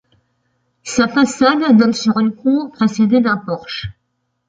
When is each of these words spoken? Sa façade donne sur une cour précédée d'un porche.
Sa 0.81 1.07
façade 1.07 1.77
donne 1.77 1.93
sur 1.93 2.17
une 2.17 2.33
cour 2.35 2.71
précédée 2.71 3.21
d'un 3.21 3.37
porche. 3.37 3.91